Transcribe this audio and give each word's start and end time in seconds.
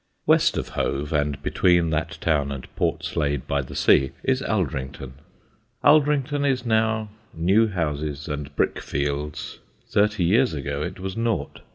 _]West 0.25 0.57
of 0.57 0.69
Hove, 0.69 1.13
and 1.13 1.39
between 1.43 1.91
that 1.91 2.17
town 2.21 2.51
and 2.51 2.67
Portslade 2.75 3.45
by 3.45 3.61
Sea, 3.61 4.09
is 4.23 4.41
Aldrington. 4.41 5.11
Aldrington 5.83 6.43
is 6.43 6.65
now 6.65 7.09
new 7.35 7.67
houses 7.67 8.27
and 8.27 8.49
brickfields. 8.55 9.59
Thirty 9.87 10.23
years 10.23 10.55
ago 10.55 10.81
it 10.81 10.99
was 10.99 11.15
naught. 11.15 11.61